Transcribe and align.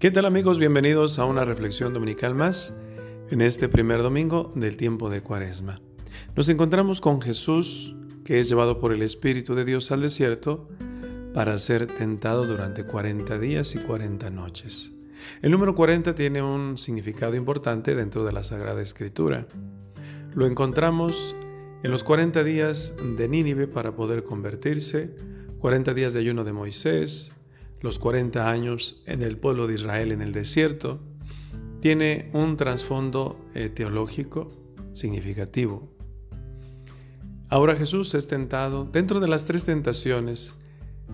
¿Qué 0.00 0.10
tal 0.10 0.24
amigos? 0.24 0.58
Bienvenidos 0.58 1.18
a 1.18 1.26
una 1.26 1.44
reflexión 1.44 1.92
dominical 1.92 2.34
más 2.34 2.72
en 3.28 3.42
este 3.42 3.68
primer 3.68 4.02
domingo 4.02 4.50
del 4.54 4.78
tiempo 4.78 5.10
de 5.10 5.20
Cuaresma. 5.20 5.82
Nos 6.34 6.48
encontramos 6.48 7.02
con 7.02 7.20
Jesús 7.20 7.94
que 8.24 8.40
es 8.40 8.48
llevado 8.48 8.80
por 8.80 8.94
el 8.94 9.02
Espíritu 9.02 9.54
de 9.54 9.66
Dios 9.66 9.90
al 9.90 10.00
desierto 10.00 10.70
para 11.34 11.58
ser 11.58 11.86
tentado 11.86 12.46
durante 12.46 12.84
40 12.84 13.38
días 13.38 13.74
y 13.74 13.78
40 13.78 14.30
noches. 14.30 14.90
El 15.42 15.50
número 15.50 15.74
40 15.74 16.14
tiene 16.14 16.40
un 16.40 16.78
significado 16.78 17.36
importante 17.36 17.94
dentro 17.94 18.24
de 18.24 18.32
la 18.32 18.42
Sagrada 18.42 18.80
Escritura. 18.80 19.48
Lo 20.32 20.46
encontramos 20.46 21.36
en 21.82 21.90
los 21.90 22.04
40 22.04 22.42
días 22.42 22.94
de 23.18 23.28
Nínive 23.28 23.66
para 23.66 23.94
poder 23.94 24.24
convertirse, 24.24 25.14
40 25.58 25.92
días 25.92 26.14
de 26.14 26.20
ayuno 26.20 26.44
de 26.44 26.54
Moisés, 26.54 27.34
los 27.80 27.98
40 27.98 28.50
años 28.50 29.02
en 29.06 29.22
el 29.22 29.36
pueblo 29.38 29.66
de 29.66 29.74
Israel 29.74 30.12
en 30.12 30.22
el 30.22 30.32
desierto, 30.32 31.00
tiene 31.80 32.30
un 32.32 32.56
trasfondo 32.56 33.40
eh, 33.54 33.70
teológico 33.70 34.50
significativo. 34.92 35.88
Ahora 37.48 37.74
Jesús 37.74 38.14
es 38.14 38.28
tentado. 38.28 38.84
Dentro 38.84 39.18
de 39.18 39.28
las 39.28 39.44
tres 39.44 39.64
tentaciones, 39.64 40.54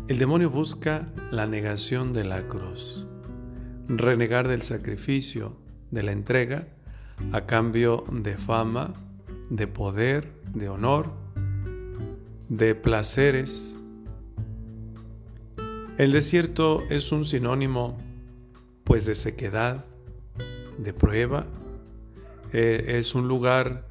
el 0.09 0.19
demonio 0.19 0.51
busca 0.51 1.09
la 1.31 1.47
negación 1.47 2.13
de 2.13 2.25
la 2.25 2.47
cruz, 2.47 3.07
renegar 3.89 4.49
del 4.49 4.63
sacrificio, 4.63 5.57
de 5.91 6.03
la 6.03 6.13
entrega, 6.13 6.69
a 7.33 7.47
cambio 7.47 8.05
de 8.13 8.37
fama, 8.37 8.93
de 9.51 9.67
poder, 9.67 10.33
de 10.53 10.69
honor, 10.69 11.13
de 12.49 12.75
placeres, 12.75 13.79
el 15.99 16.13
desierto 16.13 16.83
es 16.91 17.11
un 17.13 17.25
sinónimo 17.25 17.97
pues 18.85 19.07
de 19.07 19.15
sequedad, 19.15 19.85
de 20.79 20.93
prueba. 20.93 21.47
Eh, 22.53 22.97
es 22.99 23.15
un 23.15 23.29
lugar 23.29 23.87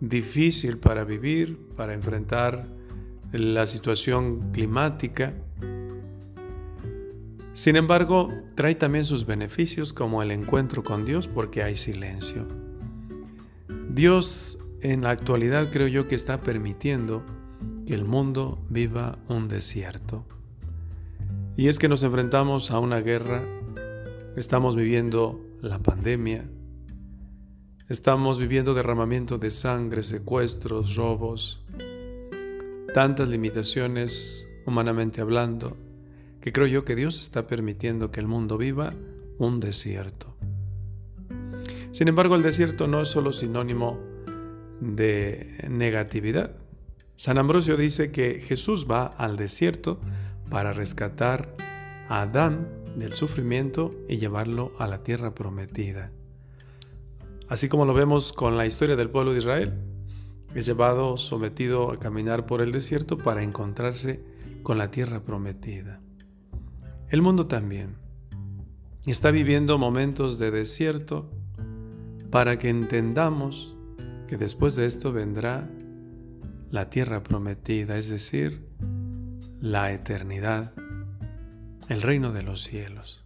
difícil 0.00 0.78
para 0.78 1.04
vivir, 1.04 1.58
para 1.76 1.94
enfrentar 1.94 2.66
la 3.32 3.66
situación 3.66 4.50
climática. 4.52 5.34
Sin 7.52 7.76
embargo, 7.76 8.32
trae 8.54 8.74
también 8.74 9.04
sus 9.04 9.26
beneficios 9.26 9.92
como 9.92 10.22
el 10.22 10.30
encuentro 10.30 10.82
con 10.82 11.04
Dios 11.04 11.28
porque 11.28 11.62
hay 11.62 11.76
silencio. 11.76 12.46
Dios 13.90 14.58
en 14.80 15.02
la 15.02 15.10
actualidad 15.10 15.70
creo 15.70 15.88
yo 15.88 16.08
que 16.08 16.14
está 16.14 16.42
permitiendo 16.42 17.22
que 17.86 17.94
el 17.94 18.04
mundo 18.04 18.58
viva 18.70 19.18
un 19.28 19.48
desierto. 19.48 20.24
Y 21.60 21.68
es 21.68 21.78
que 21.78 21.90
nos 21.90 22.02
enfrentamos 22.02 22.70
a 22.70 22.78
una 22.78 23.02
guerra, 23.02 23.42
estamos 24.34 24.76
viviendo 24.76 25.44
la 25.60 25.78
pandemia, 25.78 26.46
estamos 27.90 28.38
viviendo 28.38 28.72
derramamiento 28.72 29.36
de 29.36 29.50
sangre, 29.50 30.02
secuestros, 30.02 30.96
robos, 30.96 31.62
tantas 32.94 33.28
limitaciones 33.28 34.48
humanamente 34.64 35.20
hablando, 35.20 35.76
que 36.40 36.50
creo 36.50 36.66
yo 36.66 36.86
que 36.86 36.96
Dios 36.96 37.20
está 37.20 37.46
permitiendo 37.46 38.10
que 38.10 38.20
el 38.20 38.26
mundo 38.26 38.56
viva 38.56 38.94
un 39.36 39.60
desierto. 39.60 40.34
Sin 41.90 42.08
embargo, 42.08 42.36
el 42.36 42.42
desierto 42.42 42.86
no 42.88 43.02
es 43.02 43.08
solo 43.08 43.32
sinónimo 43.32 44.00
de 44.80 45.58
negatividad. 45.68 46.52
San 47.16 47.36
Ambrosio 47.36 47.76
dice 47.76 48.10
que 48.10 48.40
Jesús 48.40 48.86
va 48.90 49.04
al 49.04 49.36
desierto 49.36 50.00
para 50.50 50.72
rescatar 50.72 51.54
a 52.08 52.22
Adán 52.22 52.68
del 52.96 53.14
sufrimiento 53.14 53.90
y 54.08 54.18
llevarlo 54.18 54.72
a 54.78 54.86
la 54.86 55.02
tierra 55.02 55.34
prometida. 55.34 56.10
Así 57.48 57.68
como 57.68 57.84
lo 57.84 57.94
vemos 57.94 58.32
con 58.32 58.56
la 58.56 58.66
historia 58.66 58.96
del 58.96 59.10
pueblo 59.10 59.32
de 59.32 59.38
Israel, 59.38 59.72
es 60.54 60.66
llevado, 60.66 61.16
sometido 61.16 61.92
a 61.92 61.98
caminar 61.98 62.46
por 62.46 62.60
el 62.60 62.72
desierto 62.72 63.16
para 63.16 63.42
encontrarse 63.42 64.22
con 64.62 64.78
la 64.78 64.90
tierra 64.90 65.20
prometida. 65.20 66.00
El 67.08 67.22
mundo 67.22 67.46
también 67.46 67.96
está 69.06 69.30
viviendo 69.30 69.78
momentos 69.78 70.38
de 70.38 70.50
desierto 70.50 71.30
para 72.30 72.58
que 72.58 72.68
entendamos 72.68 73.76
que 74.28 74.36
después 74.36 74.76
de 74.76 74.86
esto 74.86 75.12
vendrá 75.12 75.68
la 76.70 76.90
tierra 76.90 77.22
prometida, 77.22 77.96
es 77.96 78.08
decir, 78.10 78.64
la 79.60 79.92
eternidad, 79.92 80.72
el 81.88 82.00
reino 82.02 82.32
de 82.32 82.42
los 82.42 82.62
cielos. 82.62 83.22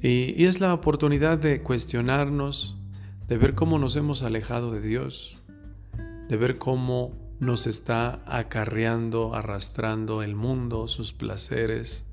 Y, 0.00 0.44
es 0.46 0.60
la 0.60 0.72
oportunidad 0.72 1.38
de 1.38 1.62
cuestionarnos, 1.62 2.76
de 3.28 3.36
ver 3.36 3.54
cómo 3.54 3.78
nos 3.78 3.96
hemos 3.96 4.22
alejado 4.22 4.72
de 4.72 4.80
Dios, 4.80 5.42
de 6.28 6.36
ver 6.36 6.58
cómo 6.58 7.12
nos 7.38 7.66
está 7.66 8.20
acarreando, 8.26 9.34
arrastrando 9.34 10.22
el 10.22 10.34
mundo, 10.34 10.88
sus 10.88 11.12
placeres, 11.12 12.04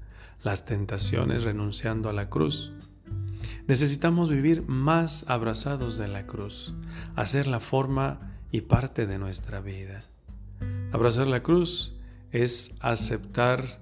las 0.43 0.65
tentaciones, 0.65 1.43
renunciando 1.43 2.09
a 2.09 2.13
la 2.13 2.29
cruz. 2.29 2.73
Necesitamos 3.67 4.29
vivir 4.29 4.67
más 4.67 5.23
abrazados 5.29 5.97
de 5.97 6.07
la 6.07 6.25
cruz, 6.25 6.73
hacer 7.15 7.47
la 7.47 7.59
forma 7.59 8.35
y 8.51 8.61
parte 8.61 9.05
de 9.05 9.17
nuestra 9.17 9.61
vida. 9.61 10.01
Abrazar 10.91 11.27
la 11.27 11.43
cruz 11.43 11.98
es 12.31 12.73
aceptar 12.79 13.79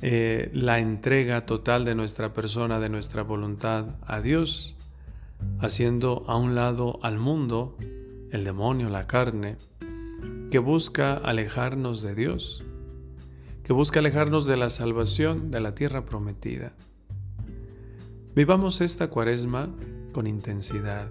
eh, 0.00 0.50
la 0.52 0.78
entrega 0.78 1.44
total 1.46 1.84
de 1.84 1.94
nuestra 1.94 2.32
persona, 2.32 2.78
de 2.78 2.88
nuestra 2.88 3.22
voluntad 3.22 3.96
a 4.06 4.20
Dios, 4.20 4.76
haciendo 5.60 6.24
a 6.28 6.36
un 6.36 6.54
lado 6.54 7.00
al 7.02 7.18
mundo, 7.18 7.76
el 8.30 8.44
demonio, 8.44 8.90
la 8.90 9.06
carne, 9.06 9.56
que 10.50 10.58
busca 10.58 11.14
alejarnos 11.14 12.02
de 12.02 12.14
Dios, 12.14 12.64
que 13.64 13.72
busca 13.72 14.00
alejarnos 14.00 14.46
de 14.46 14.56
la 14.56 14.70
salvación 14.70 15.50
de 15.50 15.60
la 15.60 15.74
tierra 15.74 16.04
prometida. 16.04 16.72
Vivamos 18.34 18.80
esta 18.80 19.08
cuaresma 19.08 19.68
con 20.12 20.26
intensidad, 20.26 21.10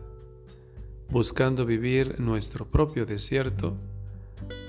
buscando 1.10 1.66
vivir 1.66 2.20
nuestro 2.20 2.66
propio 2.66 3.06
desierto, 3.06 3.78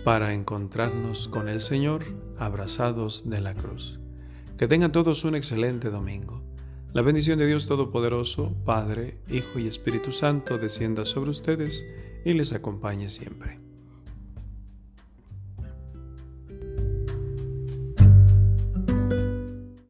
para 0.05 0.35
encontrarnos 0.35 1.29
con 1.29 1.49
el 1.49 1.61
Señor 1.61 2.05
abrazados 2.39 3.29
de 3.29 3.41
la 3.41 3.55
cruz. 3.55 4.01
Que 4.57 4.69
tengan 4.69 4.93
todos 4.93 5.25
un 5.25 5.35
excelente 5.35 5.91
domingo. 5.91 6.43
La 6.93 7.03
bendición 7.03 7.39
de 7.39 7.47
Dios 7.47 7.67
Todopoderoso, 7.67 8.55
Padre, 8.65 9.19
Hijo 9.29 9.59
y 9.59 9.69
Espíritu 9.69 10.13
Santo 10.13 10.59
descienda 10.59 11.05
sobre 11.05 11.31
ustedes 11.31 11.85
y 12.25 12.33
les 12.33 12.53
acompañe 12.53 13.11
siempre. 13.11 13.68